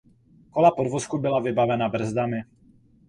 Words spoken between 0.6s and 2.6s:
podvozku byla vybavena brzdami.